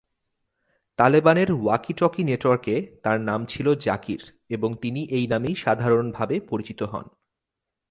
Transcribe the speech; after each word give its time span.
তালেবানের 0.99 1.51
ওয়াকি-টকি 1.51 2.21
নেটওয়ার্কে 2.23 2.75
তার 3.03 3.17
নাম 3.21 3.45
ছিল 3.45 3.67
"জাকির", 3.75 4.21
এবং 4.49 4.69
তিনি 4.81 5.01
এই 5.11 5.25
নামেই 5.27 5.55
সাধারণভাবে 5.55 6.35
পরিচিত 6.49 6.79
হন। 6.83 7.05